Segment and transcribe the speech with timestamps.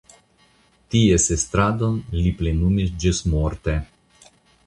[0.93, 3.77] Ties estradon li plenumis ĝismorte.